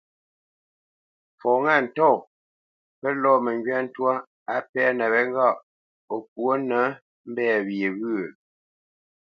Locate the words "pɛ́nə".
4.71-5.05